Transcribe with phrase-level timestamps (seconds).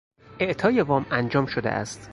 [0.39, 2.09] اعطای وام انجام شده است.